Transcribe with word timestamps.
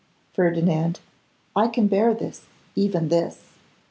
Ferdinand, 0.33 0.99
I 1.55 1.67
can 1.67 1.87
bear 1.87 2.15
this, 2.15 2.47
even 2.75 3.09
this. 3.09 3.51